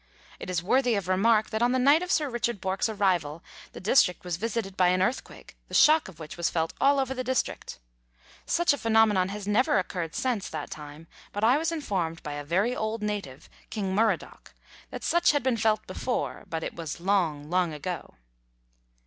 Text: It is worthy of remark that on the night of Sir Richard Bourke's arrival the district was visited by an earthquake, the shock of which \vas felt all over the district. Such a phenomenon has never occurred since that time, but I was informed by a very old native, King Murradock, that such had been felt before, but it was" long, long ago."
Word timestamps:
It 0.39 0.49
is 0.49 0.63
worthy 0.63 0.95
of 0.95 1.07
remark 1.07 1.51
that 1.51 1.61
on 1.61 1.73
the 1.73 1.77
night 1.77 2.01
of 2.01 2.11
Sir 2.11 2.27
Richard 2.27 2.59
Bourke's 2.59 2.89
arrival 2.89 3.43
the 3.73 3.79
district 3.79 4.23
was 4.23 4.35
visited 4.35 4.75
by 4.75 4.87
an 4.87 4.99
earthquake, 4.99 5.55
the 5.67 5.75
shock 5.75 6.07
of 6.07 6.17
which 6.19 6.37
\vas 6.37 6.49
felt 6.49 6.73
all 6.81 6.99
over 6.99 7.13
the 7.13 7.23
district. 7.23 7.77
Such 8.47 8.73
a 8.73 8.79
phenomenon 8.79 9.29
has 9.29 9.47
never 9.47 9.77
occurred 9.77 10.15
since 10.15 10.49
that 10.49 10.71
time, 10.71 11.05
but 11.31 11.43
I 11.43 11.59
was 11.59 11.71
informed 11.71 12.23
by 12.23 12.33
a 12.33 12.43
very 12.43 12.75
old 12.75 13.03
native, 13.03 13.47
King 13.69 13.93
Murradock, 13.93 14.55
that 14.89 15.03
such 15.03 15.33
had 15.33 15.43
been 15.43 15.55
felt 15.55 15.85
before, 15.85 16.45
but 16.49 16.63
it 16.63 16.75
was" 16.75 16.99
long, 16.99 17.47
long 17.51 17.71
ago." 17.71 18.15